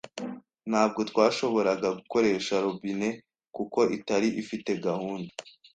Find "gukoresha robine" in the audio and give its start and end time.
1.97-3.09